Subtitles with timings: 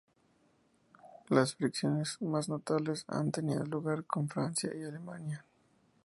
[1.29, 5.45] Las fricciones más notables han tenido lugar con Francia y Alemania.